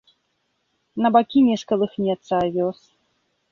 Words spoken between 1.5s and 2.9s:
скалыхнецца авёс.